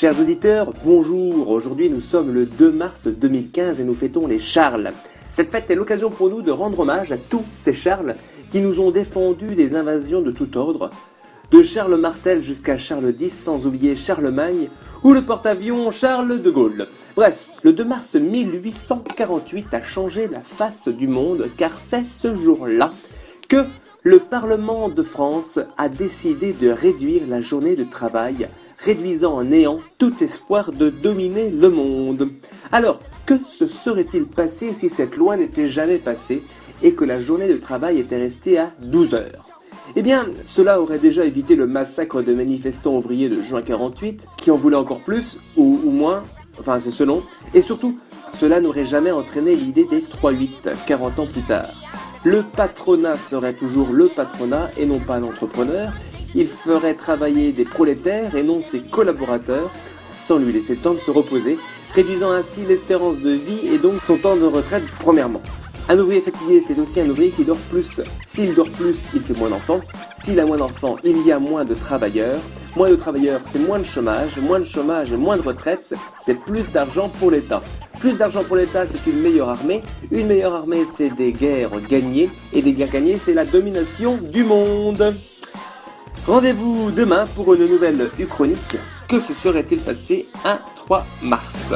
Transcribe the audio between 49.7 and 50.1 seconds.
des